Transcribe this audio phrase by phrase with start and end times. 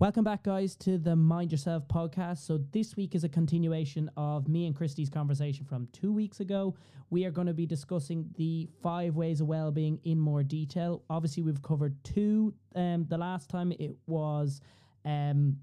[0.00, 2.38] Welcome back, guys, to the Mind Yourself podcast.
[2.38, 6.74] So, this week is a continuation of me and Christy's conversation from two weeks ago.
[7.10, 11.02] We are going to be discussing the five ways of well being in more detail.
[11.10, 12.54] Obviously, we've covered two.
[12.74, 14.62] Um, the last time it was
[15.04, 15.58] um,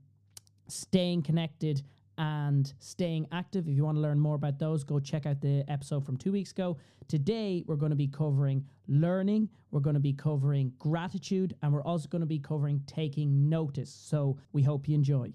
[0.68, 1.82] staying connected
[2.18, 3.68] and staying active.
[3.68, 6.32] If you want to learn more about those, go check out the episode from two
[6.32, 6.78] weeks ago.
[7.08, 11.84] Today, we're going to be covering learning, we're going to be covering gratitude, and we're
[11.84, 13.92] also going to be covering taking notice.
[13.92, 15.32] So, we hope you enjoy.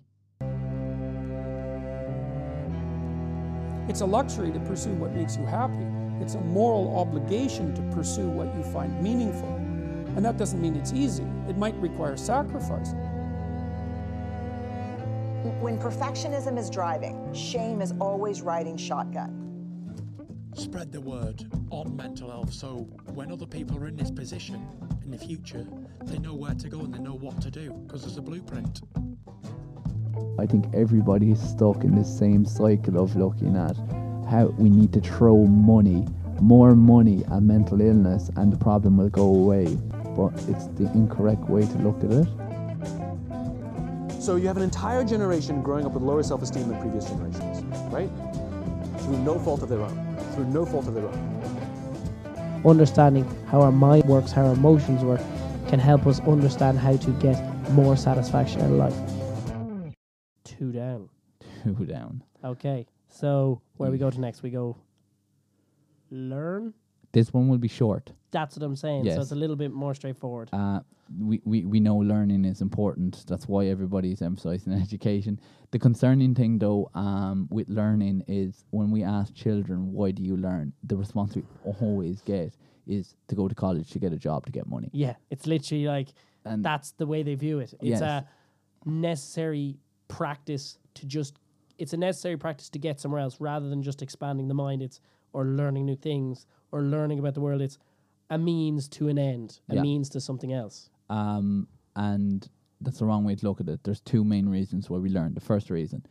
[3.89, 5.87] It's a luxury to pursue what makes you happy.
[6.21, 9.49] It's a moral obligation to pursue what you find meaningful.
[10.17, 12.95] And that doesn't mean it's easy, it might require sacrifice.
[15.43, 19.43] When perfectionism is driving, shame is always riding shotgun.
[20.55, 24.65] Spread the word on mental health so when other people are in this position
[25.05, 25.67] in the future,
[26.05, 28.83] they know where to go and they know what to do because there's a blueprint.
[30.39, 33.77] I think everybody is stuck in this same cycle of looking at
[34.31, 36.07] how we need to throw money,
[36.41, 39.77] more money at mental illness, and the problem will go away.
[40.17, 42.29] But it's the incorrect way to look at it.
[44.23, 48.09] So you have an entire generation growing up with lower self-esteem than previous generations, right?
[49.01, 50.17] Through no fault of their own.
[50.35, 52.63] Through no fault of their own.
[52.65, 55.21] Understanding how our mind works, how our emotions work,
[55.67, 57.37] can help us understand how to get
[57.71, 58.95] more satisfaction in life.
[60.45, 61.09] Two down.
[61.65, 62.23] Two down.
[62.45, 62.87] Okay.
[63.09, 64.45] So, where we go to next?
[64.45, 64.77] We go
[66.13, 66.75] learn.
[67.11, 68.13] This one will be short.
[68.33, 69.05] That's what I'm saying.
[69.11, 70.49] So, it's a little bit more straightforward.
[70.53, 70.81] Uh,
[71.21, 73.25] we, we, we know learning is important.
[73.29, 75.39] That's why everybody's emphasizing education.
[75.71, 80.37] The concerning thing, though, um, with learning is when we ask children, why do you
[80.37, 80.73] learn?
[80.85, 81.45] The response we
[81.81, 84.91] always get is to go to college to get a job to get money.
[84.93, 86.09] Yeah, it's literally like
[86.45, 87.75] And that's the way they view it.
[87.75, 88.03] It's Yes.
[88.03, 88.27] a
[88.85, 89.77] necessary
[90.09, 91.39] practice to just
[91.79, 94.83] it's a necessary practice to get somewhere else rather than just expanding the mind.
[94.83, 95.01] It's
[95.33, 97.61] or learning new things or learning about the world.
[97.63, 97.79] It's
[98.31, 99.83] a means to an end, a Yeah.
[99.83, 100.91] means to something else.
[101.11, 102.49] Um, and
[102.81, 103.85] that's the wrong way to look at it.
[103.85, 105.35] There's two main reasons why we learn.
[105.35, 106.05] The first reason,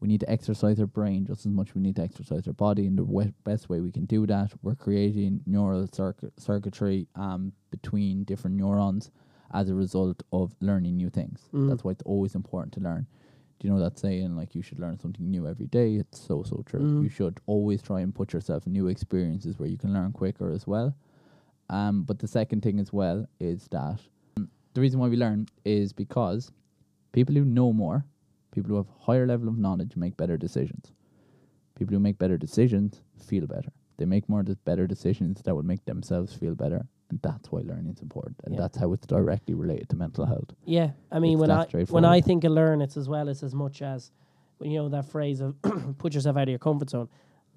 [0.00, 2.52] we need to exercise our brain just as much as we need to exercise our
[2.52, 2.86] body.
[2.86, 7.52] And the we- best way we can do that, we're creating neural circuit circuitry um,
[7.70, 9.10] between different neurons
[9.52, 11.48] as a result of learning new things.
[11.52, 11.68] Mm.
[11.68, 13.06] That's why it's always important to learn.
[13.60, 15.94] Do you know that saying, like, you should learn something new every day?
[15.94, 16.80] It's so, so true.
[16.80, 17.02] Mm.
[17.04, 20.50] You should always try and put yourself in new experiences where you can learn quicker
[20.50, 20.94] as well.
[21.70, 23.98] Um, but the second thing as well is that
[24.36, 26.52] um, the reason why we learn is because
[27.12, 28.04] people who know more,
[28.52, 30.92] people who have higher level of knowledge make better decisions.
[31.78, 33.70] People who make better decisions feel better.
[33.96, 37.60] They make more de- better decisions that would make themselves feel better, and that's why
[37.60, 38.60] learning is important, and Yeah.
[38.60, 40.52] that's how it's directly related to mental health.
[40.64, 42.04] Yeah, I mean It's when I when.
[42.04, 44.10] I think of learn, it's as well as as much as
[44.60, 45.54] you know that phrase of
[45.98, 47.08] put yourself out of your comfort zone.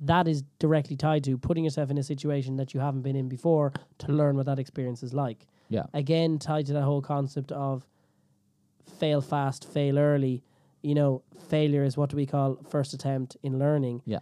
[0.01, 3.27] That is directly tied to putting yourself in a situation that you haven't been in
[3.27, 5.47] before to learn what that experience is like.
[5.69, 7.85] Yeah, Again, tied to that whole concept of
[8.99, 10.43] fail fast, fail early.
[10.81, 14.01] You know, failure is what do we call first attempt in learning.
[14.05, 14.19] yeah,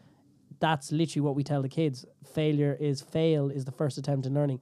[0.59, 2.05] That's literally what we tell the kids.
[2.33, 4.61] Failure is fail is the first attempt in learning.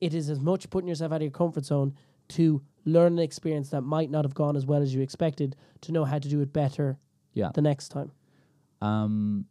[0.00, 1.94] It is as much putting yourself out of your comfort zone
[2.28, 5.92] to learn an experience that might not have gone as well as you expected to
[5.92, 6.98] know how to do it better
[7.32, 7.50] yeah.
[7.54, 8.12] the next time.
[8.80, 9.46] Um,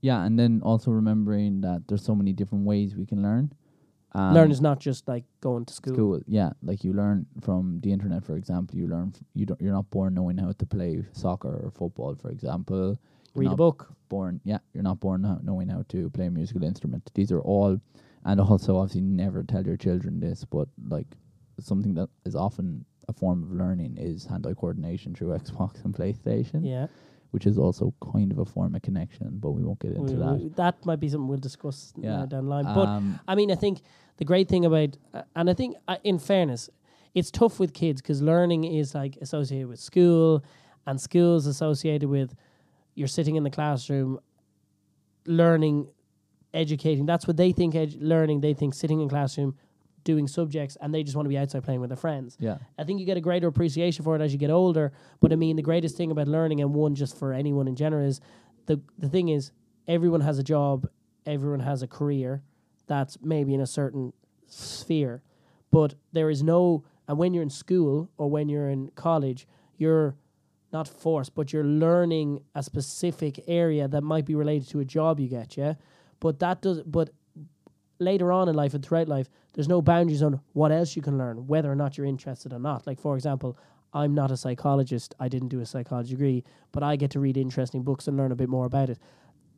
[0.00, 3.52] yeah, and then also remembering that there's so many different ways we can learn.
[4.12, 5.94] Um, learn is not just like going to school.
[5.94, 6.20] school.
[6.26, 8.76] Yeah, like you learn from the internet, for example.
[8.76, 9.60] You learn f- you don't.
[9.60, 12.98] You're not born knowing how to play soccer or football, for example.
[13.34, 13.92] You're Read a book.
[14.08, 17.08] Born, yeah, you're not born know- knowing how to play a musical instrument.
[17.14, 17.80] These are all,
[18.24, 21.06] and also obviously never tell your children this, but like
[21.60, 26.64] something that is often a form of learning is hand-eye coordination through Xbox and PlayStation,
[26.66, 26.88] Yeah.
[27.30, 30.18] Which is also kind of a form of connection, but we won't get into We-
[30.18, 30.38] that.
[30.40, 32.26] we- that might be something we'll discuss uh, Yeah.
[32.26, 32.64] down the line.
[32.64, 33.82] But Um, I mean, I think
[34.16, 36.68] the great thing about, uh, and I think uh, in fairness,
[37.14, 40.42] it's tough with kids because learning is like associated with school,
[40.86, 42.34] and school's associated with
[42.94, 44.18] you're sitting in the classroom,
[45.26, 45.88] learning,
[46.52, 47.06] educating.
[47.06, 47.74] That's what they think.
[47.74, 49.54] Edu- learning, they think sitting in classroom,
[50.04, 52.36] doing subjects, and they just want to be outside playing with their friends.
[52.40, 54.92] yeah, I think you get a greater appreciation for it as you get older.
[55.20, 58.06] But I mean, the greatest thing about learning, and one just for anyone in general,
[58.06, 58.20] is
[58.66, 59.52] the the thing is
[59.86, 60.88] everyone has a job,
[61.26, 62.42] everyone has a career
[62.86, 64.12] that's maybe in a certain
[64.46, 65.22] sphere,
[65.70, 66.84] but there is no.
[67.08, 69.48] And when you're in school or when you're in college,
[69.78, 70.14] you're
[70.72, 75.18] not forced, but you're learning a specific area that might be related to a job
[75.18, 75.56] you get.
[75.56, 75.74] Yeah,
[76.20, 76.82] but that does.
[76.82, 77.10] But
[78.00, 81.18] later on in life and throughout life, there's no boundaries on what else you can
[81.18, 82.86] learn, whether or not you're interested or not.
[82.86, 83.56] Like for example,
[83.92, 85.14] I'm not a psychologist.
[85.20, 88.32] I didn't do a psychology degree, but I get to read interesting books and learn
[88.32, 88.98] a bit more about it.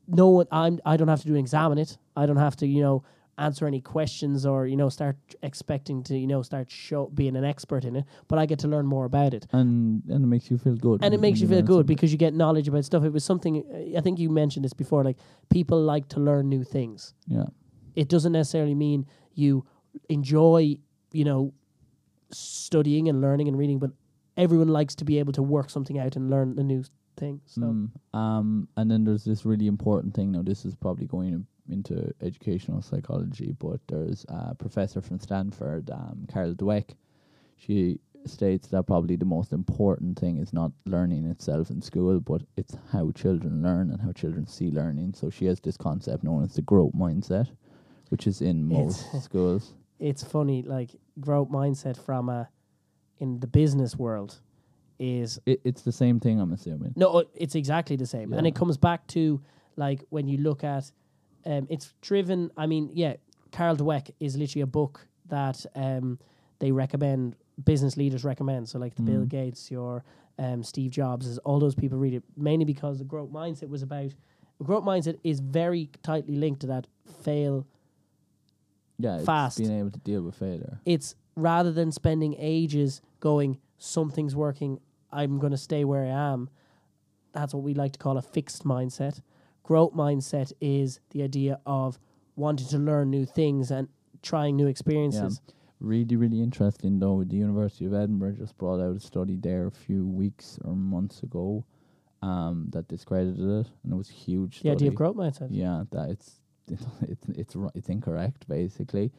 [0.08, 0.80] No one, I'm.
[0.84, 1.96] I don't have to do an exam in it.
[2.16, 3.04] I don't have to, you know,
[3.38, 7.44] answer any questions or you know start expecting to you know start show being an
[7.44, 8.04] expert in it.
[8.28, 11.02] But I get to learn more about it and and it makes you feel good.
[11.02, 13.04] and it makes you feel good because you get knowledge about stuff.
[13.04, 15.04] It was something I think you mentioned this before.
[15.04, 15.18] Like
[15.50, 17.14] people like to learn new things.
[17.26, 17.44] yeah,
[17.94, 19.66] It doesn't necessarily mean you
[20.08, 20.76] enjoy,
[21.12, 21.52] you know,
[22.30, 23.90] studying and learning and reading, but
[24.36, 26.84] everyone likes to be able to work something out and learn a new
[27.16, 27.40] thing.
[27.46, 27.90] So Mm.
[28.14, 30.32] Um, and then there's this really important thing.
[30.32, 36.26] Now, this is probably going into educational psychology, but there's a professor from Stanford, um,
[36.28, 36.94] Carol Dweck.
[37.56, 42.42] She states that probably the most important thing is not learning itself in school, but
[42.56, 45.14] it's how children learn and how children see learning.
[45.14, 47.48] So she has this concept known as the growth mindset,
[48.12, 49.72] which is in most It's- schools.
[49.98, 52.48] it's funny, like growth mindset from a
[53.18, 54.38] in the business world
[54.98, 56.92] is It, it's the same thing, I'm assuming.
[56.94, 58.48] No, uh, it's exactly the same, and Yeah.
[58.50, 59.40] it comes back to
[59.76, 60.92] like when you look at,
[61.46, 62.50] um, it's driven.
[62.56, 63.14] I mean, yeah,
[63.50, 66.18] Carol Dweck is literally a book that um
[66.58, 67.34] they recommend
[67.64, 68.68] business leaders recommend.
[68.68, 69.28] So like the Bill Mm.
[69.28, 70.04] Gates, your
[70.38, 73.82] um Steve Jobs, is all those people read it mainly because the growth mindset was
[73.82, 74.12] about.
[74.62, 76.86] Growth mindset is very tightly linked to that
[77.22, 77.66] fail.
[78.98, 79.58] Yeah, Fast.
[79.58, 80.80] being able to deal with failure.
[80.84, 84.80] It's rather than spending ages going something's working,
[85.10, 86.48] I'm going to stay where I am.
[87.32, 89.20] That's what we like to call a fixed mindset.
[89.62, 91.98] Growth mindset is the idea of
[92.36, 93.88] wanting to learn new things and
[94.22, 95.40] trying new experiences.
[95.46, 95.54] Yeah.
[95.80, 97.24] Really, really interesting though.
[97.24, 101.24] The University of Edinburgh just brought out a study there a few weeks or months
[101.24, 101.64] ago
[102.22, 104.60] um, that discredited it, and it was huge.
[104.60, 104.96] The idea of study.
[104.96, 105.48] growth mindset.
[105.50, 106.41] Yeah, that it's
[107.08, 109.12] it's it's it's incorrect basically.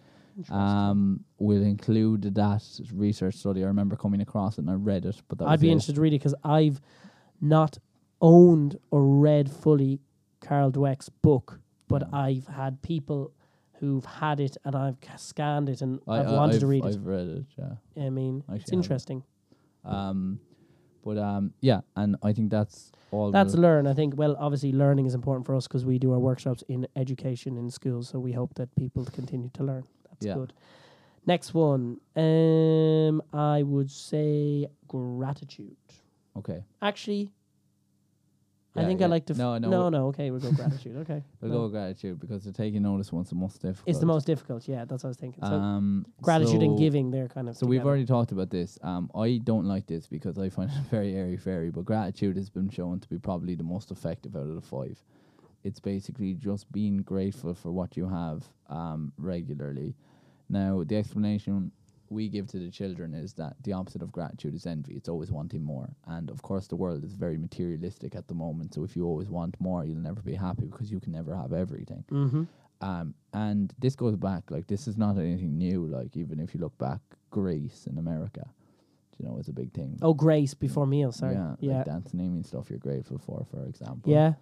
[0.49, 3.63] Um, we'll include that research study.
[3.63, 5.73] I remember coming across it and I read it, but that I'd be it.
[5.73, 6.81] interested to read it because I've
[7.39, 7.77] not
[8.19, 9.99] owned or read fully
[10.41, 12.11] Carol Dweck's book, but.
[12.11, 13.31] I've had people
[13.83, 17.05] who've had it and I've scanned it and I, I've wanted I've, to read I've
[17.05, 17.45] read it.
[17.57, 18.05] Yeah.
[18.05, 19.23] I mean, actually it's interesting.
[19.83, 20.39] Um,
[21.03, 23.31] but um, yeah, and I think that's all.
[23.31, 23.87] That's we'll- learn.
[23.87, 24.15] I think.
[24.17, 27.69] Well, obviously, learning is important for us because we do our workshops in education in
[27.69, 28.09] schools.
[28.09, 29.83] So we hope that people continue to learn.
[30.09, 30.35] That's Yeah.
[30.35, 30.53] good.
[31.25, 35.77] Next one, um, I would say gratitude.
[36.35, 36.63] okay.
[36.81, 37.29] Actually,
[38.75, 39.07] I Yeah, think I yeah.
[39.09, 39.33] like to.
[39.33, 40.07] F- No, no, no, no.
[40.07, 40.97] Okay, we'll go gratitude.
[40.97, 41.57] Okay, We'll No.
[41.57, 43.87] go with gratitude because the taking notice one's the most difficult.
[43.87, 44.67] It's the most difficult.
[44.67, 45.43] Yeah, that's what I was thinking.
[45.45, 47.55] So Um, gratitude and so- giving, they're kind of.
[47.55, 47.89] So we've together.
[47.89, 48.79] already talked about this.
[48.81, 52.49] Um, I don't like this because I find it very airy fairy, but gratitude has
[52.49, 55.03] been shown to be probably the most effective out of the five.
[55.63, 59.95] It's basically just being grateful for what you have um, regularly.
[60.49, 61.71] Now, the explanation
[62.13, 64.93] we give to the children is that the opposite of gratitude is envy.
[64.95, 65.89] It's always wanting more.
[66.07, 68.73] And of course, the world is very materialistic at the moment.
[68.73, 71.51] So if you always want more, you'll never be happy because you can never have
[71.53, 72.03] everything.
[72.09, 72.47] Mhm.
[72.81, 75.85] Um, and this goes back like this is not anything new.
[75.87, 76.99] Like even if you look back,
[77.31, 78.45] Greece in America,
[79.17, 79.97] you know, is a big thing.
[80.01, 81.11] Oh, grace before meal.
[81.11, 81.33] Sorry.
[81.35, 81.77] yeah, Yeah.
[81.77, 84.11] like dance naming stuff you're grateful for, for example.
[84.11, 84.33] yeah.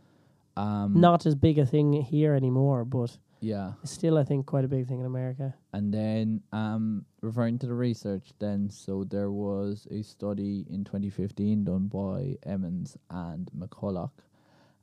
[0.57, 4.65] Um, Not as big a thing here anymore, but Yeah, it's still, I think, quite
[4.65, 5.55] a big thing in America.
[5.73, 11.63] and then um, referring to the research, then so there was a study in 2015
[11.63, 14.11] done by Emmons and McCullough,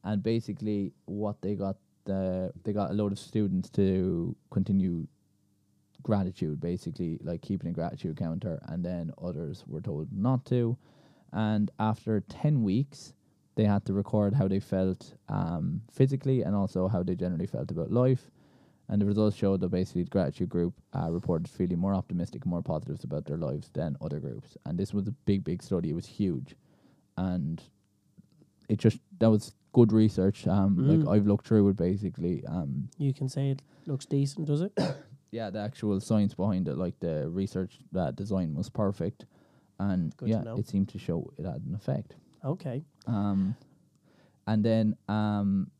[0.02, 5.06] and basically what they got the they got a load of students to continue
[6.02, 10.76] gratitude, basically like keeping a gratitude counter, and then others were told not to.
[11.32, 13.12] And after ten weeks,
[13.54, 17.70] they had to record how they felt um, physically and also how they generally felt
[17.70, 18.30] about life.
[18.90, 22.50] And the results showed that basically the gratitude group uh, reported feeling more optimistic and
[22.50, 24.56] more positives about their lives than other groups.
[24.64, 25.90] And this was a big, big study.
[25.90, 26.56] It was huge,
[27.18, 27.62] and
[28.68, 30.46] it just that was good research.
[30.46, 31.04] Um, Mm.
[31.04, 32.44] like I've looked through it basically.
[32.46, 34.72] Um, You can say it looks decent, does it?
[35.30, 39.26] yeah, the actual science behind it, like the research that design was perfect,
[39.78, 42.16] and Good yeah, it seemed to show it had an effect.
[42.42, 42.82] okay.
[43.06, 43.54] Um,
[44.46, 45.70] and then um,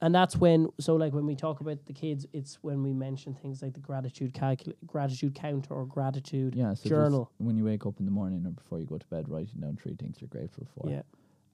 [0.00, 3.34] And that's when, so like when we talk about the kids, it's when we mention
[3.34, 7.32] things like the gratitude calcul- gratitude counter or gratitude yeah, so journal.
[7.38, 9.76] when you wake up in the morning or before you go to bed, writing down
[9.76, 10.88] three things you're grateful for.
[10.88, 11.02] Yeah.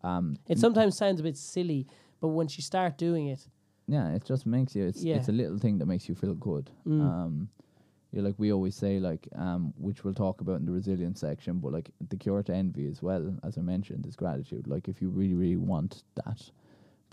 [0.02, 1.86] Um, It sometimes sounds a bit silly,
[2.20, 3.48] but once you start doing it,
[3.86, 4.86] yeah, it just makes you.
[4.86, 5.16] It's Yeah.
[5.16, 6.70] it's a little thing that makes you feel good.
[6.86, 7.00] Mm.
[7.00, 7.48] Um,
[8.12, 11.58] yeah, like we always say, like um, which we'll talk about in the resilience section,
[11.58, 14.66] but like the cure to envy as well, as I mentioned, is gratitude.
[14.66, 16.50] Like if you really, really want that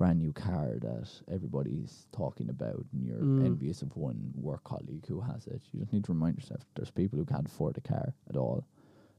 [0.01, 3.46] brand new car that everybody's talking about, and you're Mm.
[3.46, 6.89] envious of one work colleague who has it, you just need to remind yourself there's
[6.89, 8.63] people who can't afford a car at all.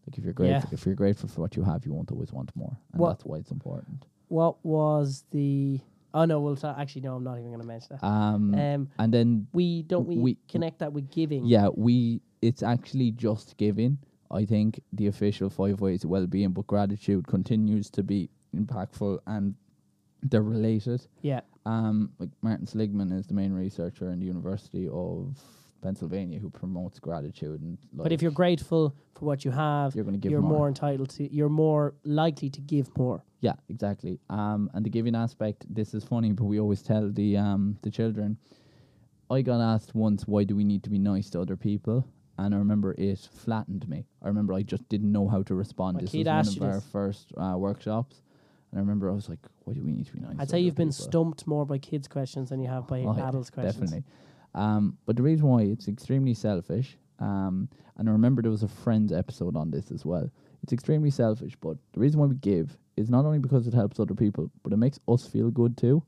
[0.04, 0.58] Like if you're Yeah.
[0.58, 3.10] grateful, if you're grateful for what you have, you won't always want more, and What-
[3.10, 4.06] that's why it's important.
[4.26, 5.80] What was the?
[6.14, 8.04] Oh no, well, ta- actually, no, I'm not even going to mention that.
[8.04, 11.44] Um, Um, and then we don't we, we- connect that with giving.
[11.46, 13.98] yeah, we it's actually just giving.
[14.32, 19.54] I think the official five ways of well-being, but gratitude continues to be impactful and
[20.22, 21.06] they're related.
[21.22, 25.38] yeah, Um, like Martin Seligman is the main researcher in the University of
[25.80, 27.78] Pennsylvania who promotes gratitude and.
[27.92, 30.58] Like, But if you're grateful for what you have, You're gonna give you're more.
[30.58, 31.32] more entitled to.
[31.34, 33.22] You're more likely to give more.
[33.40, 34.20] Yeah, exactly.
[34.30, 37.90] Um, and the giving aspect, this is funny, but we always tell the um the
[37.90, 38.36] children.
[39.30, 42.04] I got asked once, why do we need to be nice to other people?
[42.38, 44.06] And I remember it flattened me.
[44.22, 45.94] I remember I just didn't know how to respond.
[45.96, 46.84] My this was one of our this.
[46.90, 48.22] first uh, workshops,
[48.70, 50.36] and I remember I was like, why do we need to be nice?
[50.38, 51.04] I'd say you've been people?
[51.04, 53.90] stumped more by kids' questions than you have by Oh, adults' questions.
[53.90, 54.04] Definitely.
[54.54, 58.68] Um, but the reason why it's extremely selfish, um, and I remember there was a
[58.68, 60.30] Friends episode on this as well.
[60.62, 63.98] It's extremely selfish, but the reason why we give is not only because it helps
[63.98, 66.02] other people, but it makes us feel good too,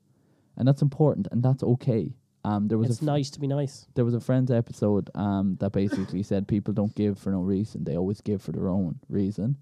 [0.56, 2.12] and that's important, and that's okay.
[2.44, 3.87] Um, there was It's f- nice to be nice.
[3.94, 7.84] there was a Friends episode um that basically said people don't give for no reason;
[7.84, 9.56] they always give for their own reason.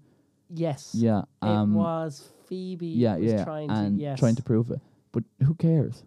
[0.49, 0.93] Yes.
[0.93, 1.21] Yeah.
[1.41, 2.87] Um, it was Phoebe.
[2.87, 4.19] yeah, was yeah, Trying and to, yes.
[4.19, 4.79] trying to prove it.
[5.11, 6.03] But who cares?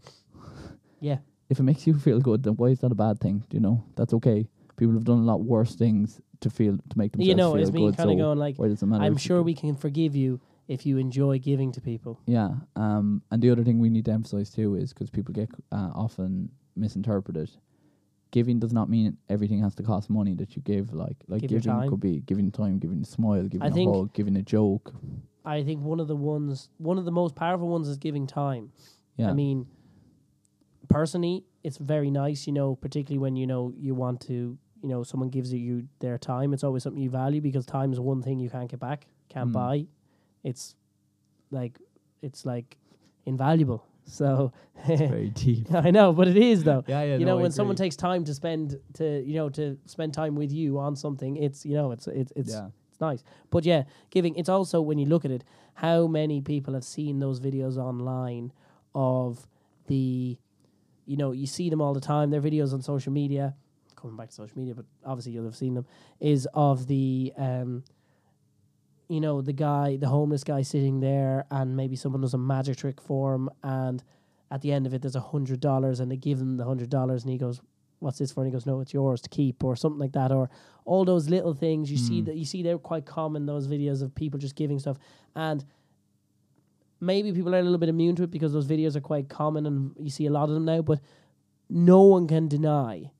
[1.00, 1.18] Yeah.
[1.48, 3.44] if it makes you feel good, then why is that a bad thing?
[3.48, 3.84] Do you know?
[3.96, 4.48] That's okay.
[4.76, 7.62] People have done a lot worse things to feel to make themselves You know, feel
[7.62, 9.04] it's me kind of so going like, why does it matter?
[9.04, 12.20] I'm sure we can forgive you if you enjoy giving to people.
[12.26, 12.50] Yeah.
[12.74, 13.22] Um.
[13.30, 16.50] And the other thing we need to emphasize too is because people get uh, often
[16.74, 17.50] misinterpreted.
[18.32, 20.92] Giving does not mean everything has to cost money that you give.
[20.92, 21.90] Like like Give your giving time.
[21.90, 24.92] could be giving time, giving a smile, giving I a think- hug, giving a joke.
[25.46, 28.72] I think one of the ones, one of the most powerful ones is giving time.
[29.16, 29.30] Yeah.
[29.30, 29.66] I mean,
[30.88, 35.02] personally, it's very nice, you know, particularly when you know you want to, you know,
[35.02, 36.52] someone gives you their time.
[36.52, 39.50] It's always something you value because time is one thing you can't get back, can't
[39.50, 39.52] Mm.
[39.52, 39.86] buy.
[40.44, 40.74] It's
[41.50, 41.78] like,
[42.22, 42.76] it's like
[43.24, 43.86] invaluable.
[44.08, 44.52] So,
[44.86, 45.66] very deep.
[45.74, 46.84] I know, but it is though.
[46.86, 47.16] Yeah, yeah.
[47.16, 50.36] you know, I when someone takes time to spend to, you know, to spend time
[50.36, 52.68] with you on something, it's, you know, it's, it's, it's, yeah.
[52.96, 53.22] It's nice.
[53.50, 57.18] But yeah, giving it's also when you look at it, how many people have seen
[57.18, 58.52] those videos online
[58.94, 59.46] of
[59.86, 60.38] the
[61.04, 63.54] you know, you see them all the time, their videos on social media,
[63.94, 65.86] coming back to social media, but obviously you'll have seen them,
[66.20, 67.84] is of the um
[69.08, 72.76] you know, the guy, the homeless guy sitting there and maybe someone does a magic
[72.78, 74.02] trick for him and
[74.50, 76.90] at the end of it there's a hundred dollars and they give him the hundred
[76.90, 77.60] dollars and he goes,
[77.98, 78.40] What's this for?
[78.40, 80.50] And he goes, No, it's yours to keep or something like that or
[80.86, 82.26] all those little things you see hmm.
[82.26, 84.96] that you see they're quite common those videos of people just giving stuff
[85.34, 85.64] and
[87.00, 89.66] maybe people are a little bit immune to it because those videos are quite common
[89.66, 91.00] and you see a lot of them now but
[91.68, 93.10] no one can deny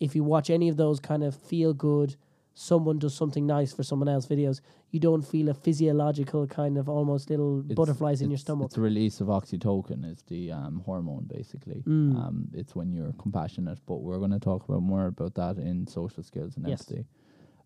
[0.00, 2.16] if you watch any of those kind of feel good
[2.54, 4.60] someone does something nice for someone else videos
[4.96, 8.78] you don't feel a physiological kind of almost little It's- butterflies in your stomach It's
[8.78, 10.00] a release of oxytocin.
[10.12, 11.82] Is the um, hormone basically.
[11.86, 12.16] Mm.
[12.20, 13.78] Um, it's when you're compassionate.
[13.90, 16.80] But we're going to talk about more about that in social skills and Yes.
[16.80, 17.04] empathy.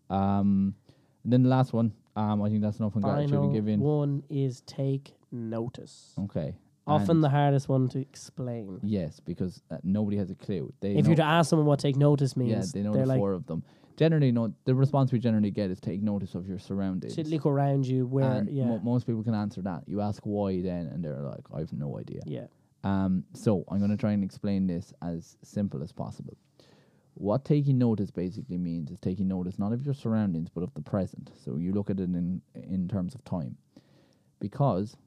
[0.09, 0.75] Um,
[1.23, 1.93] and then the last one.
[2.17, 3.79] Um, I think that's enough final and giving.
[3.79, 6.49] one is take notice Okay.
[6.85, 10.73] often And the hardest one to explain yes, because uh, nobody has a clue.
[10.81, 13.17] They if you're to ask someone what take notice means yeah, they know the like
[13.17, 13.63] four of them.
[13.97, 14.53] Generally, no.
[14.65, 17.15] The response we generally get is take notice of your surroundings.
[17.15, 19.83] to look around you where and yeah mo- most people can answer that.
[19.87, 22.47] You ask why then, and they're like, "I have no idea." yeah
[22.83, 26.35] Um, so I'm going to try and explain this as simple as possible.
[27.13, 30.81] What taking notice basically means is taking notice not of your surroundings but of the
[30.81, 31.31] present.
[31.35, 33.57] So you look at it in in terms of time,
[34.39, 34.97] because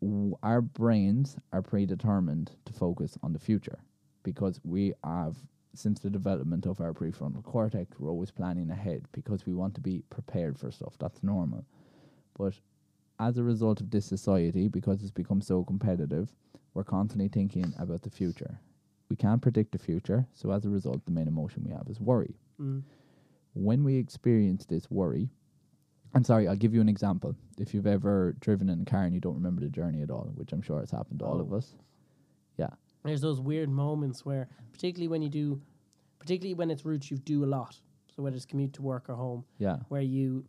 [0.00, 3.78] w- our brains are predetermined to focus on the future,
[4.22, 5.36] because we have
[5.74, 9.80] since the development of our prefrontal cortex, we're always planning ahead because we want to
[9.80, 10.94] be prepared for stuff.
[10.98, 11.64] That's normal,
[12.36, 12.54] but
[13.20, 16.32] as a result of this society, because it's become so competitive,
[16.74, 18.60] we're constantly thinking about the future.
[19.10, 22.00] We can't predict the future, so as a result, the main emotion we have is
[22.00, 22.36] worry.
[22.60, 22.82] Mm.
[23.54, 25.30] When we experience this worry,
[26.14, 27.34] I'm sorry, I'll give you an example.
[27.58, 30.30] If you've ever driven in a car and you don't remember the journey at all,
[30.36, 31.56] which I'm sure has happened to all of Oh.
[31.56, 31.74] us.
[33.04, 35.60] There's those weird moments where particularly when you do
[36.18, 37.80] particularly when it's routes you do a lot
[38.14, 39.76] so whether it's commute to work or home Yeah.
[39.88, 40.44] where you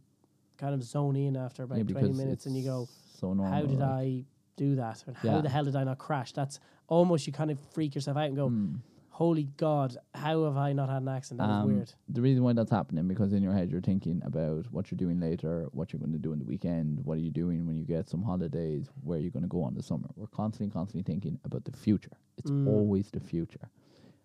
[0.57, 3.33] kind of zone in after about yeah 20 because minutes and you go it's so
[3.33, 3.53] normal.
[3.53, 4.23] how did like, i
[4.57, 5.41] do that and how Yeah.
[5.41, 8.35] the hell did i not crash that's almost you kind of freak yourself out and
[8.35, 8.79] go Mm.
[9.19, 12.53] Holy god how have i not had an accident That Um, weird The reason why
[12.53, 15.99] that's happening because in your head you're thinking about what you're doing later, what you're
[16.05, 18.85] going to do in the weekend, what are you doing when you get some holidays,
[19.07, 20.09] where you're going to go on the summer.
[20.15, 22.15] We're constantly, constantly thinking about the future.
[22.39, 22.67] It's Mm.
[22.73, 23.65] always the future.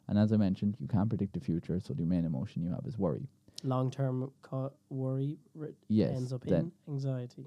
[0.09, 2.87] And as I mentioned, you can't predict the future, so the main emotion you have
[2.91, 3.27] is worry.
[3.75, 4.17] long term
[4.49, 7.45] co- worry r- Yes, ends up in anxiety.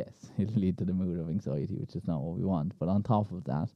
[0.00, 2.70] yes, it'll lead to the mood of anxiety, which is not what we want.
[2.78, 3.68] But on top of that,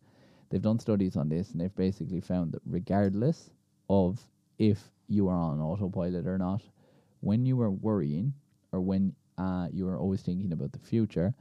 [0.48, 3.50] they've done studies on this and they've basically found that regardless
[3.88, 4.26] of
[4.58, 6.62] if you are on autopilot or not,
[7.20, 8.32] when you are worrying
[8.72, 11.34] or when uh, you are always thinking about the future,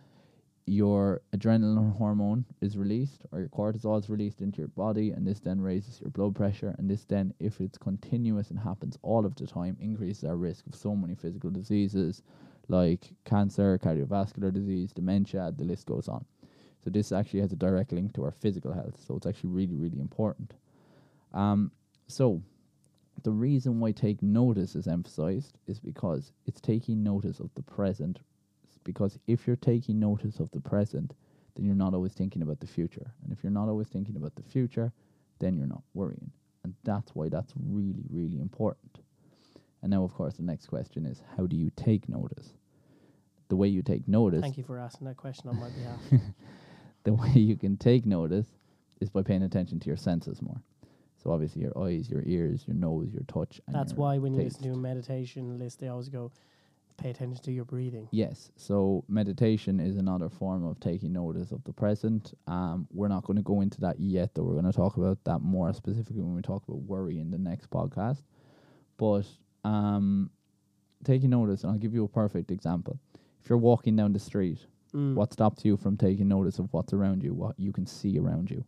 [0.67, 5.39] your adrenaline hormone is released or your cortisol is released into your body and this
[5.39, 9.35] then raises your blood pressure and this then if it's continuous and happens all of
[9.35, 12.23] the time increases our risk of so many physical diseases
[12.67, 16.25] like cancer cardiovascular disease dementia the list goes on
[16.85, 19.75] so this actually has a direct link to our physical health so it's actually really
[19.75, 20.53] really important
[21.33, 21.71] um,
[22.07, 22.41] so
[23.23, 28.19] the reason why take notice is emphasized is because it's taking notice of the present
[28.85, 31.13] because if you're taking notice of the present,
[31.55, 33.11] then you're not always thinking about the future.
[33.23, 34.93] And if you're not always thinking about the future,
[35.39, 36.31] then you're not worrying.
[36.63, 38.99] And that's why that's really, really important.
[39.81, 42.53] And now, of course, the next question is how do you take notice?
[43.49, 45.99] The way you take notice, Thank you for asking that question on my behalf.
[47.05, 48.47] the way you can take notice
[48.99, 50.61] is by paying attention to your senses more.
[51.23, 53.59] So obviously your eyes, your ears, your nose, your touch.
[53.65, 54.57] And That's your why when you taste.
[54.57, 56.31] listen to a meditation list, they always go,
[56.97, 58.07] pay attention to your breathing.
[58.11, 58.51] Yes.
[58.55, 62.33] So meditation is another form of taking notice of the present.
[62.47, 64.43] Um, we're not going to go into that yet, though.
[64.43, 67.37] We're going to talk about that more specifically when we talk about worry in the
[67.37, 68.21] next podcast.
[68.97, 69.25] But
[69.63, 70.29] um,
[71.03, 72.99] taking notice, and I'll give you a perfect example.
[73.43, 74.59] If you're walking down the street,
[74.95, 75.13] Mm.
[75.15, 78.49] what stops you from taking notice of what's around you, what you can see around
[78.49, 78.63] you?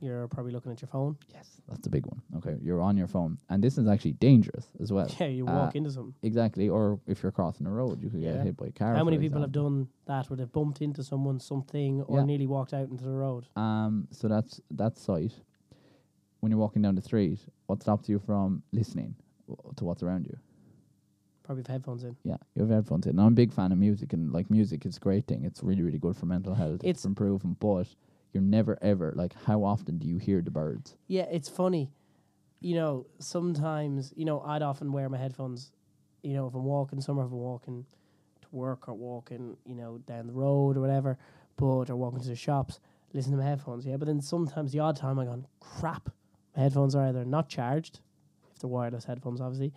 [0.00, 1.16] You're probably looking at your phone.
[1.32, 2.20] Yes, that's the big one.
[2.36, 5.08] Okay, you're on your phone, and this is actually dangerous as well.
[5.20, 6.14] Yeah, you Uh, walk into something.
[6.22, 8.34] Exactly, or if you're crossing a road, you could Yeah.
[8.34, 8.94] get hit by a car.
[8.94, 12.24] How many people have done that where they've bumped into someone, something, or Yeah.
[12.24, 13.46] nearly walked out into the road?
[13.56, 15.32] Um, so that's that sight.
[16.40, 19.16] When you're walking down the street, what stops you from listening
[19.76, 20.36] to what's around you?
[21.46, 22.16] Probably with headphones in.
[22.24, 23.10] Yeah, you have headphones in.
[23.10, 25.44] And I'm a big fan of music, and like music is a great thing.
[25.44, 26.80] It's really really good for mental health.
[26.82, 27.86] It's- It's been but
[28.32, 29.32] you're never ever like.
[29.44, 30.96] How often do you hear the birds?
[31.06, 31.92] Yeah, it's funny.
[32.58, 35.70] You know, sometimes, you know, I'd often wear my headphones,
[36.22, 37.86] you know, if I'm walking somewhere, if I'm walking
[38.42, 41.16] to work or walking, you know, down the road or whatever,
[41.56, 42.80] but or walking to the shops,
[43.12, 43.96] listen to my headphones, yeah.
[43.96, 46.10] But then sometimes the odd time I go, crap,
[46.56, 48.00] my headphones are either not charged,
[48.52, 49.72] if they're wireless headphones, obviously,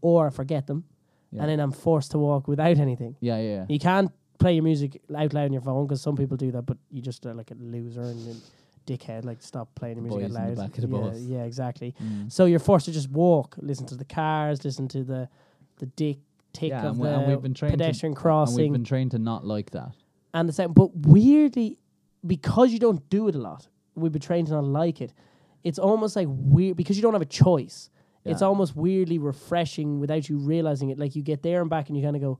[0.00, 0.84] or I forget them,
[1.32, 1.42] Yeah.
[1.42, 3.16] and then I'm forced to walk without anything.
[3.20, 3.54] Yeah, yeah.
[3.54, 3.66] yeah.
[3.68, 6.62] You can't play your music out loud on your phone because some people do that,
[6.62, 9.24] but you just are like a loser and a dickhead.
[9.24, 10.56] Like stop playing your The music out boys in loud.
[10.56, 11.94] the back of the yeah, yeah, exactly.
[12.02, 12.32] Mm.
[12.32, 15.28] So you're forced to just walk, listen to the cars, listen to the
[15.78, 16.18] the dick
[16.52, 18.84] tick Yeah, of and, the and we've been trained pedestrian to, And crossing, we've been
[18.84, 19.92] trained to not like that.
[20.34, 20.72] and the same.
[20.72, 21.78] But weirdly,
[22.26, 25.12] because you don't do it a lot, we've been trained to not like it.
[25.62, 27.88] It's almost like weird because you don't have a choice.
[28.24, 30.98] It's almost weirdly refreshing without you realizing it.
[30.98, 32.38] Like you get there and back, and you kind of go,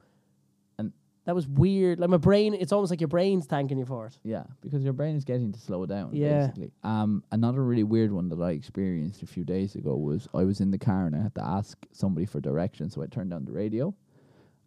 [0.78, 0.92] And-
[1.24, 1.98] that was weird.
[2.00, 4.18] Like my brain, it's almost like your brain's thanking you for it.
[4.22, 6.10] Yeah, because your brain is getting to slow down.
[6.14, 6.46] Yeah.
[6.48, 6.72] Basically.
[6.82, 10.60] Um, another really weird one that I experienced a few days ago was I was
[10.60, 13.44] in the car and I had to ask somebody for directions, so I turned on
[13.44, 13.94] the radio,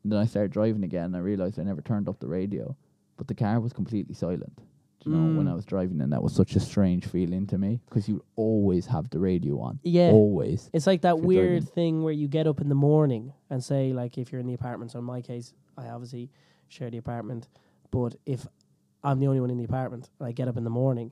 [0.04, 1.06] and then I started driving again.
[1.06, 2.76] and I realized I never turned up the radio,
[3.17, 4.60] but the car was completely silent.
[5.04, 5.52] Do you know when Mm.
[5.52, 8.86] I was driving, and that was such a strange feeling to me because you always
[8.88, 9.80] have the radio on.
[9.84, 10.12] Yeah.
[10.12, 10.70] Always.
[10.74, 11.66] It's like that weird driving.
[11.76, 14.54] thing where you get up in the morning and say, like, if you're in the
[14.54, 14.92] apartment.
[14.92, 16.30] So in my case, I obviously
[16.70, 17.50] share the apartment,
[17.92, 18.48] but if
[19.04, 21.12] I'm the only one in the apartment and I get up in the morning,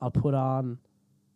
[0.00, 0.78] I'll put on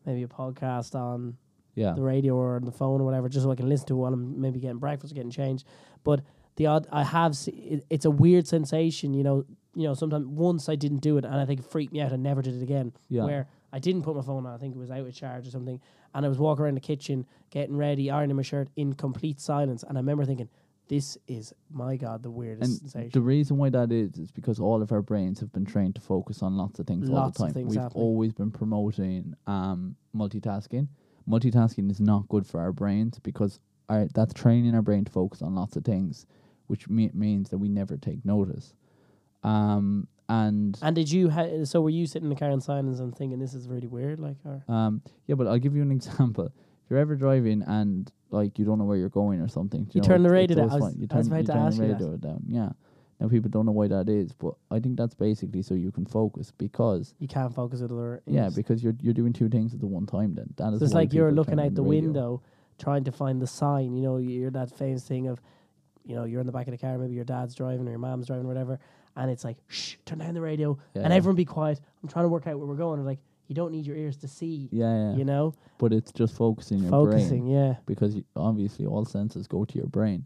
[0.06, 1.36] maybe a podcast on
[1.74, 1.94] Yeah.
[1.94, 3.98] the radio or on the phone or whatever, just so I can listen to it
[3.98, 5.66] while I'm maybe getting breakfast or getting changed.
[6.04, 6.22] But
[6.56, 9.44] the odd, I have, se- it, it's a weird sensation, you know.
[9.74, 12.12] You know, sometimes once I didn't do it, and I think it freaked me out.
[12.12, 12.92] and never did it again.
[13.08, 13.24] Yeah.
[13.24, 15.50] Where I didn't put my phone on, I think it was out of charge or
[15.50, 15.80] something,
[16.14, 19.82] and I was walking around the kitchen getting ready, ironing my shirt in complete silence,
[19.82, 20.50] and I remember thinking,
[20.88, 24.60] "This is my god, the weirdest And sensation." the reason why that is is because
[24.60, 27.38] all of our brains have been trained to focus on lots of things all Lots
[27.38, 27.66] the of time.
[27.66, 28.02] We've happening.
[28.04, 30.88] always been promoting um, multitasking.
[31.26, 33.58] Multitasking is not good for our brains because
[33.88, 36.26] our, that's training our brain to focus on lots of things,
[36.66, 38.74] which me- means that we never take notice.
[39.42, 41.30] Um, and and did you?
[41.30, 43.88] Ha- so were you sitting in the car in silence and thinking, "This is really
[43.88, 44.20] weird"?
[44.20, 46.46] Like, or Um, yeah, but I'll give you an example.
[46.46, 49.90] If you're ever driving and like you don't know where you're going or something, do
[49.94, 50.70] You know, turn the radio down.
[50.70, 51.00] always I was- fine.
[51.02, 52.42] You I was about you to turn ask the you radio down.
[52.46, 52.70] Yeah.
[53.20, 56.06] Now people don't know why that is, but I think that's basically so you can
[56.06, 58.20] focus because you can't focus at other.
[58.26, 60.34] yeah, because you're you're doing two things at the one time.
[60.34, 62.42] Then that is So it's like you're looking out on the window,
[62.78, 63.94] trying to find the sign.
[63.94, 65.40] You know, you're that famous thing of,
[66.04, 67.98] you know, you're in the back of the car, maybe your dad's driving or your
[67.98, 68.78] mom's driving or whatever,
[69.16, 71.16] and it's like, shh, turn down the radio, Yeah, and yeah.
[71.16, 71.80] everyone be quiet.
[72.02, 72.98] I'm trying to work out where we're going.
[72.98, 74.68] And like, you don't need your ears to see.
[74.72, 75.16] Yeah, yeah.
[75.16, 77.10] You know, But it's just focusing your brain.
[77.12, 77.42] focusing.
[77.44, 77.74] brain Yeah.
[77.86, 80.24] because obviously all senses go to your brain.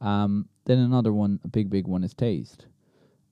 [0.00, 2.66] Um, then another one, a big, big one, is taste,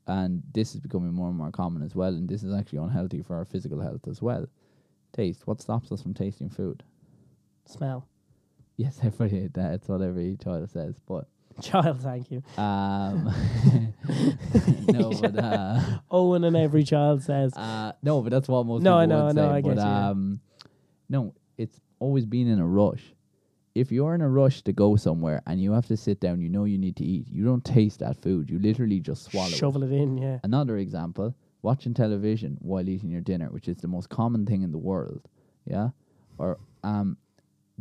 [0.07, 2.14] and this is becoming more and more common as well.
[2.14, 4.46] And this is actually unhealthy for our physical health as well.
[5.12, 5.46] Taste.
[5.46, 6.83] What stops us from tasting food?
[7.66, 8.07] Smell.
[8.77, 9.49] Yes, everybody.
[9.53, 11.27] That's what every child says, but
[11.62, 12.42] Child, thank you.
[12.59, 13.33] um,
[14.88, 17.55] no, but uh, Owen and every child says.
[17.57, 19.55] Uh, no, but that's what most No, people I know, would I know, say.
[19.57, 20.40] I get but you, um,
[21.09, 23.14] no, it's always been in a rush.
[23.75, 26.49] If you're in a rush to go somewhere and you have to sit down, you
[26.49, 27.27] know you need to eat.
[27.29, 28.49] You don't taste that food.
[28.51, 29.55] You literally just swallow it.
[29.57, 30.38] Shovel it in, yeah.
[30.45, 34.73] Another example: watching television while eating your dinner, which is the most common thing in
[34.73, 35.23] the world.
[35.66, 35.90] Yeah,
[36.38, 37.16] or um,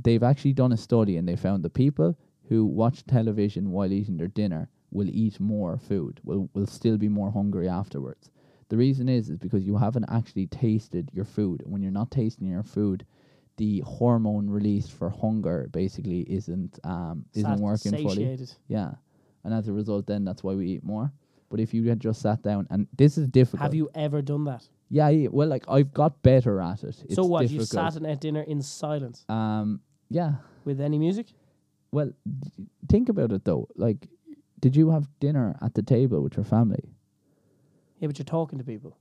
[0.02, 2.18] they've actually done a study and they found the people
[2.50, 7.10] who watch television while eating their dinner will eat more food, will will still be
[7.10, 8.30] more hungry afterwards.
[8.70, 11.62] The reason is is because you haven't actually tasted your food.
[11.62, 13.06] And when you're not tasting your food,
[13.58, 18.40] the hormone released for hunger basically isn't um isn't Sat- working fully.
[18.68, 18.92] Yeah.
[19.44, 21.12] And as a result then that's why we eat more.
[21.50, 23.62] But if you had just sat down and this is difficult.
[23.62, 24.68] Have you ever done that?
[24.90, 27.04] Yeah, yeah, well like I've got better at it.
[27.06, 27.44] It's so what?
[27.44, 27.94] You difficult.
[27.94, 30.36] sat and ate dinner in silence um yeah.
[30.64, 31.28] with any music?
[31.96, 32.12] Well,
[32.90, 33.70] think about it though.
[33.78, 34.10] Like
[34.60, 36.84] did you have dinner at the table with your family?
[38.00, 38.98] Yeah, but you're talking to people.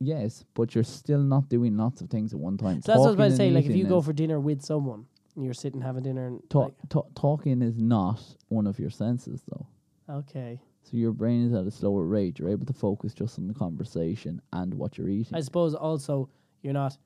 [0.00, 2.82] Yes, but you're still not doing lots of things at one time.
[2.82, 3.50] So that's what I was about to say.
[3.50, 6.60] Like, if you go for dinner with someone and you're sitting having dinner and ta-
[6.60, 9.66] like, ta- talking is not one of your senses though.
[10.10, 10.58] okay.
[10.82, 12.40] So your brain is at a slower rate.
[12.40, 15.36] You're able to focus just on the conversation and what you're eating.
[15.36, 16.28] I suppose also
[16.62, 16.96] you're not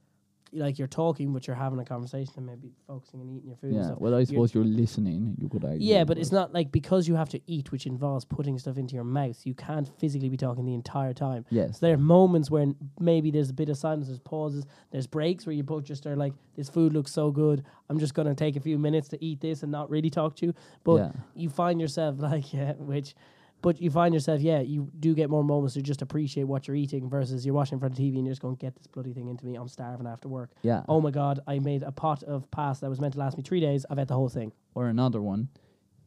[0.52, 3.70] like you're talking, but you're having a conversation and maybe focusing and eating your food.
[3.70, 3.86] and yeah.
[3.86, 3.98] stuff.
[4.00, 5.34] Well, I You're- suppose you're listening.
[5.40, 5.80] You could argue.
[5.86, 8.94] Yeah, but it's not like because you have to eat, which involves putting stuff into
[8.94, 9.44] your mouth.
[9.44, 11.44] You can't physically be talking the entire time.
[11.50, 11.80] Yes.
[11.80, 15.46] So there are moments when maybe there's a bit of silence, there's pauses, there's breaks
[15.46, 17.64] where you both just are like, "This food looks so good.
[17.90, 20.46] I'm just gonna take a few minutes to eat this and not really talk to
[20.46, 20.54] you."
[20.84, 21.12] But Yeah.
[21.34, 23.14] you find yourself like, yeah, which,
[23.62, 26.76] but you find yourself, yeah, you do get more moments to just appreciate what you're
[26.76, 29.12] eating versus you're watching in front of TV and you're just going, "Get this bloody
[29.12, 29.56] thing into me.
[29.56, 30.82] I'm starving after work." Yeah.
[30.88, 33.42] Oh my god, I made a pot of pasta that was meant to last me
[33.42, 33.84] three days.
[33.90, 34.52] I've ate the whole thing.
[34.74, 35.48] Or another one,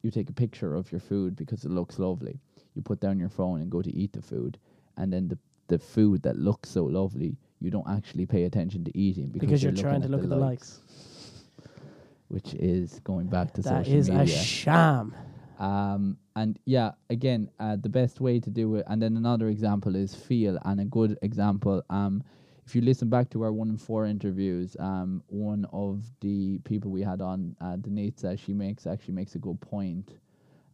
[0.04, 2.40] you take a picture of your food because it looks lovely.
[2.76, 4.58] You put down your phone and go to eat the food,
[4.98, 8.98] and then the the food that looks so lovely, you don't actually pay attention to
[8.98, 10.80] eating because, Because, you're, looking trying to look at the likes.
[12.30, 14.24] which is going back to That social is media.
[14.24, 15.14] a sham.
[15.60, 18.86] Um, and yeah, again, uh, the best way to do it.
[18.88, 21.84] And then another example is feel, and a good example.
[21.89, 22.24] Um,
[22.65, 26.91] if you listen back to our one in four interviews, um, one of the people
[26.91, 30.17] we had on, uh, Denise, uh, she makes actually makes a good point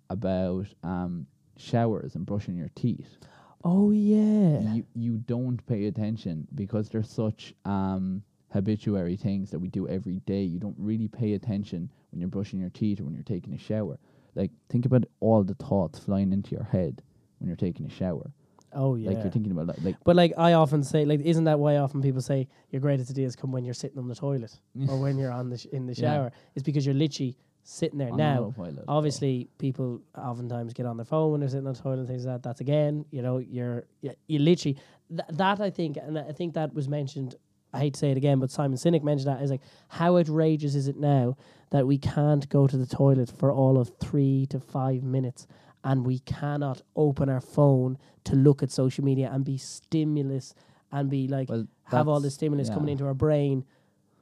[0.09, 1.25] about um
[1.57, 3.17] showers and brushing your teeth.
[3.63, 4.79] Oh yeah.
[4.79, 10.19] You you don't pay attention because they're such um habituary things that we do every
[10.21, 10.43] day.
[10.43, 13.57] You don't really pay attention when you're brushing your teeth or when you're taking a
[13.57, 13.97] shower.
[14.35, 17.01] Like think about all the thoughts flying into your head
[17.39, 18.31] when you're taking a shower.
[18.73, 19.09] Oh yeah.
[19.11, 21.77] Like you're thinking about like, like but like I often say, like, isn't that why
[21.77, 25.17] often people say your greatest ideas come when you're sitting on the toilet or when
[25.17, 26.01] you're on the sh- in the Yeah.
[26.15, 26.31] shower?
[26.55, 28.53] It's because you're literally sitting there on now.
[28.87, 32.25] Obviously, people oftentimes get on their phone when they're sitting on the toilet and things
[32.25, 32.43] like that.
[32.43, 34.77] That's again, you know, you're you, you literally
[35.09, 37.35] th- that I think, and I think that was mentioned.
[37.75, 40.75] I hate to say it again, but Simon Sinek mentioned that is like how outrageous
[40.75, 41.35] is it now
[41.71, 45.45] that we can't go to the toilet for all of three to five minutes,
[45.83, 50.53] and we cannot open our phone to look at social media and be stimulus
[50.91, 53.65] and be like Well, have all this stimulus coming into our brain.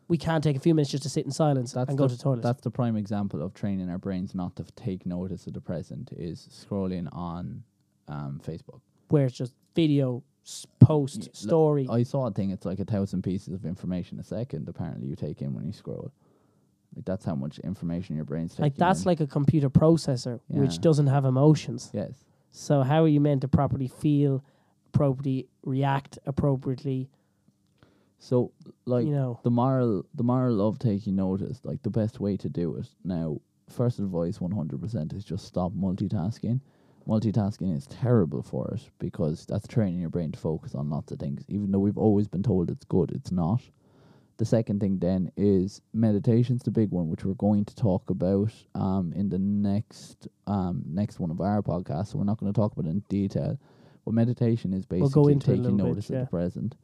[0.07, 2.09] We can't take a few minutes just to sit in silence That's and go the,
[2.09, 2.41] to the toilet.
[2.41, 6.11] That's the prime example of training our brains not to take notice of the present
[6.11, 7.63] is scrolling on
[8.07, 8.81] um, Facebook.
[9.09, 10.23] where it's just video,
[10.79, 11.87] post, Yeah, look, story.
[11.89, 12.51] I saw a thing.
[12.51, 14.67] It's like a thousand pieces of information a second.
[14.67, 16.11] Apparently, you take in when you scroll.
[16.95, 18.63] Like that's how much information your brain's taking.
[18.65, 19.05] like that's in.
[19.05, 21.89] like a computer processor which doesn't have emotions.
[21.93, 22.13] yes,
[22.51, 24.43] So how are you meant to properly feel,
[24.91, 27.09] properly react appropriately?
[28.19, 28.51] So
[28.85, 32.47] like you know, the moral, the moral of taking notice, like the best way to
[32.47, 32.87] do it.
[33.03, 36.59] Now, first advice, one hundred percent, is just stop multitasking.
[37.07, 41.19] Multitasking is terrible for it because that's training your brain to focus on lots of
[41.19, 41.43] things.
[41.49, 43.61] Even though we've always been told it's good, it's not.
[44.37, 48.51] The second thing then is meditation's the big one, which we're going to talk about
[48.73, 52.07] um in the next um next one of our podcasts.
[52.07, 53.59] So we're not going to talk about it in detail.
[54.05, 56.19] But meditation is basically We'll into taking little bit, notice yeah.
[56.19, 56.75] of the present.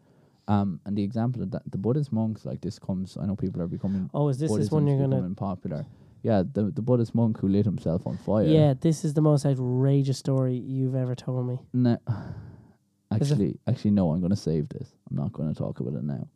[0.47, 3.17] Um, and the example of that, the Buddhist monks, like this comes.
[3.17, 4.09] I know people are becoming.
[4.13, 5.29] oh, is this this one you're gonna?
[5.35, 5.85] popular?
[6.21, 8.43] Yeah, the the Buddhist monk who lit himself on fire.
[8.43, 11.59] Yeah, this is the most outrageous story you've ever told me.
[11.73, 11.97] No,
[13.11, 14.11] actually, actually, no.
[14.11, 14.89] I'm going to save this.
[15.09, 16.27] I'm not going to talk about it now.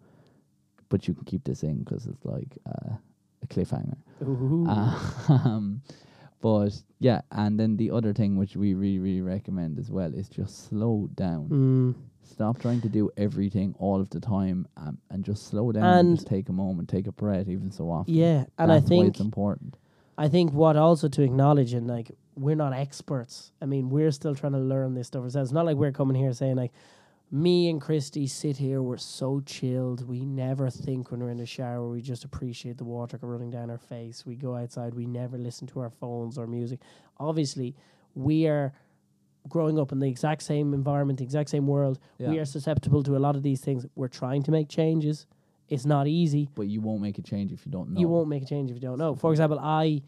[0.89, 2.93] but you can keep this in because it's like uh,
[3.41, 3.97] a cliffhanger.
[4.21, 5.81] Um,
[6.41, 10.29] but yeah, and then the other thing which we really, really recommend as well is
[10.29, 11.49] just slow down.
[11.49, 11.95] Mm.
[12.25, 16.07] Stop trying to do everything all of the time um, and just slow down and,
[16.09, 18.13] And- just take a moment, take a breath even so often.
[18.13, 19.77] Yeah, and I That's why think it's important.
[20.17, 23.51] I think what also to acknowledge and like we're not experts.
[23.61, 25.49] I mean, we're still trying to learn this stuff ourselves.
[25.49, 26.71] It's not like we're coming here saying like
[27.31, 30.07] me and Christy sit here, we're so chilled.
[30.07, 31.87] We never think when we're in the shower.
[31.89, 34.23] We just appreciate the water running down our face.
[34.23, 34.93] We go outside.
[34.93, 36.79] We never listen to our phones or music.
[37.19, 37.75] Obviously,
[38.13, 38.71] we are
[39.49, 41.99] growing up in the exact same environment, the exact same world.
[42.19, 43.85] We are susceptible to a lot of these things.
[43.95, 45.25] We're trying to make changes.
[45.69, 46.49] It's not easy.
[46.55, 47.99] But you won't make a change if you don't know.
[47.99, 49.15] You won't make a change if you don't know.
[49.15, 50.01] For example, I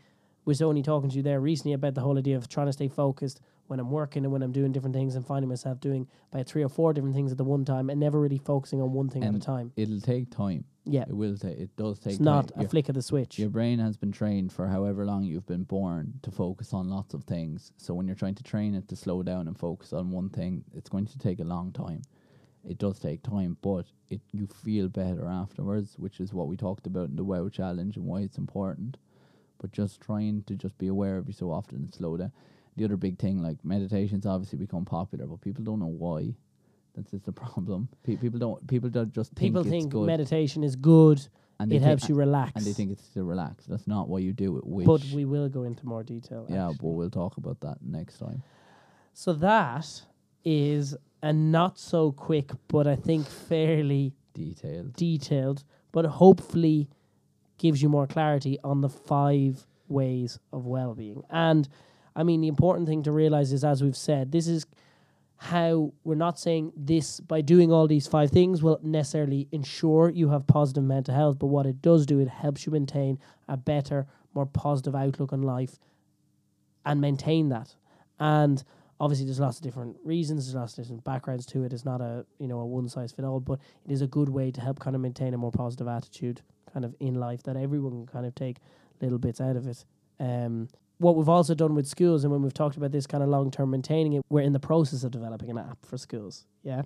[0.46, 2.88] was only talking to you there recently about the whole idea of trying to stay
[2.88, 6.46] focused when I'm working and when I'm doing different things and finding myself doing about
[6.46, 9.10] three or four different things at the one time and never really focusing on one
[9.10, 9.72] thing at a time.
[9.76, 10.66] It'll take time.
[10.86, 11.06] Yeah.
[11.08, 11.58] It will take.
[11.58, 12.14] It does take.
[12.14, 12.60] It's not time.
[12.60, 13.40] a Your- flick of the switch.
[13.40, 17.16] Your brain has been trained for however long you've been born to focus on lots
[17.16, 17.72] of things.
[17.78, 20.64] So when you're trying to train it to slow down and focus on one thing,
[20.76, 22.04] it's going to take a long time.
[22.64, 26.86] It does take time, but it you feel better afterwards, which is what we talked
[26.86, 28.98] about in the WoW challenge and why it's important.
[29.60, 32.32] But just trying to just be aware every so often and slow down.
[32.78, 36.36] The other big thing, like meditation's obviously become popular, but people don't know why.
[36.96, 37.88] That's just the problem.
[38.04, 38.66] Pe- people don't.
[38.68, 41.26] People don't just People think, meditation is good.
[41.60, 42.52] and It helps you relax.
[42.56, 43.66] and they think it's to relax.
[43.66, 44.66] That's not why you do it.
[44.68, 46.46] Which, but we will go into more detail.
[46.50, 46.78] yeah, actually.
[46.82, 48.44] but we'll talk about that next time.
[49.14, 50.02] So that
[50.44, 54.94] is a not so quick, but I think fairly Detailed.
[54.98, 55.64] detailed,
[55.94, 56.90] but hopefully
[57.58, 61.24] gives you more clarity on the five ways of well-being.
[61.30, 61.68] And
[62.16, 64.66] I mean, the important thing to realize is, as we've said, this is
[65.38, 70.30] how we're not saying this by doing all these five things will necessarily ensure you
[70.30, 74.08] have positive mental health, but what it does do, it helps you maintain a better,
[74.34, 75.78] more positive outlook on life
[76.86, 77.76] and maintain that.
[78.20, 78.64] And
[79.00, 81.74] obviously there's lots of different reasons, there's lots of different backgrounds to it.
[81.74, 84.30] It's not a you know a one size fit all, but it is a good
[84.30, 86.42] way to help kind of maintain a more positive attitude
[86.74, 88.58] kind of in life that everyone can kind of take
[89.02, 89.86] little bits out of it.
[90.20, 93.30] Um, what we've also done with schools, and when we've talked about this kind of
[93.30, 96.46] long term maintaining it, we're in the process of developing an app for schools.
[96.64, 96.84] Yeah.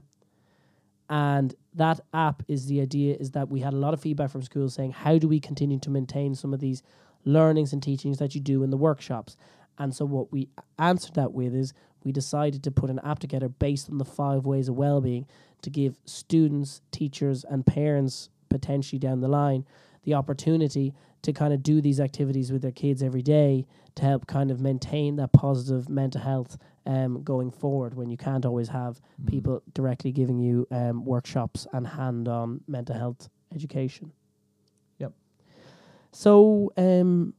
[1.09, 4.43] And that app is the idea is that we had a lot of feedback from
[4.43, 6.83] schools saying, how do we continue to maintain some of these
[7.25, 9.35] learnings and teachings that you do in the workshops?
[9.79, 13.49] And so what we answered that with is we decided to put an app together
[13.49, 15.25] based on the five ways of well-being
[15.61, 19.65] to give students, teachers, and parents potentially down the line
[20.03, 23.65] the opportunity to kind of do these activities with their kids every day
[23.95, 28.45] to help kind of maintain that positive mental health um, going forward when you can't
[28.45, 34.11] always have people directly giving you um, workshops and hand-on mental health education.
[34.99, 35.11] Yep.
[36.11, 37.33] So um,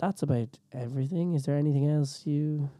[0.00, 1.34] that's about everything.
[1.34, 2.70] Is there anything else you?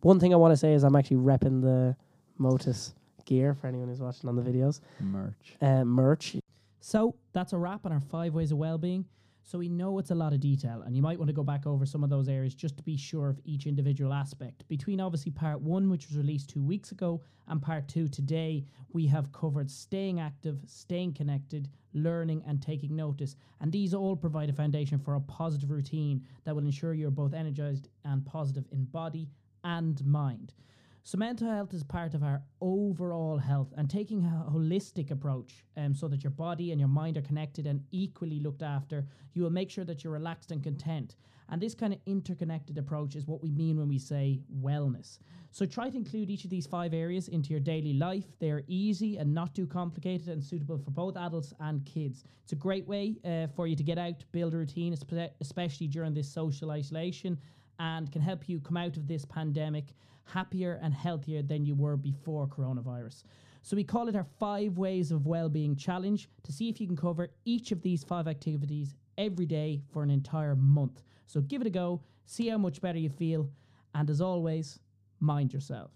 [0.00, 1.94] One thing I want to say is I'm actually repping the
[2.38, 2.94] Motus
[3.26, 4.80] gear for anyone who's watching on the videos.
[4.98, 5.56] Merch.
[5.60, 6.36] Uh, merch.
[6.80, 9.04] So that's a wrap on our five ways of well-being.
[9.50, 11.66] So we know it's a lot of detail, and you might want to go back
[11.66, 14.62] over some of those areas just to be sure of each individual aspect.
[14.68, 19.08] Between obviously part one, which was released two weeks ago, and part two today, we
[19.08, 23.34] have covered staying active, staying connected, learning, and taking notice.
[23.60, 27.34] And these all provide a foundation for a positive routine that will ensure you're both
[27.34, 29.26] energized and positive in body
[29.64, 30.54] and mind.
[31.02, 35.94] So mental health is part of our overall health and taking a holistic approach um,
[35.94, 39.50] so that your body and your mind are connected and equally looked after, you will
[39.50, 41.16] make sure that you're relaxed and content.
[41.48, 45.18] And this kind of interconnected approach is what we mean when we say wellness.
[45.50, 48.26] So try to include each of these five areas into your daily life.
[48.38, 52.24] They are easy and not too complicated and suitable for both adults and kids.
[52.44, 54.94] It's a great way uh, for you to get out, build a routine,
[55.40, 57.36] especially during this social isolation,
[57.80, 59.94] and can help you come out of this pandemic
[60.32, 63.24] happier and healthier than you were before coronavirus.
[63.62, 66.96] So we call it our five ways of well-being challenge to see if you can
[66.96, 71.02] cover each of these five activities every day for an entire month.
[71.26, 73.50] So give it a go, see how much better you feel,
[73.94, 74.78] and as always,
[75.20, 75.90] mind yourself.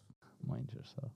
[0.47, 1.13] Mind yourself.